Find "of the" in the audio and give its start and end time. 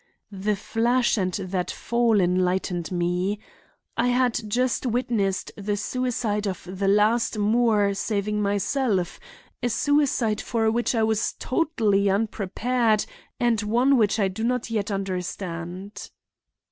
6.47-6.87